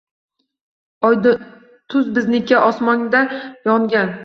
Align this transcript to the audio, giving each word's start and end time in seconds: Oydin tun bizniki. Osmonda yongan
Oydin 1.09 1.43
tun 1.93 2.09
bizniki. 2.17 2.59
Osmonda 2.71 3.25
yongan 3.71 4.13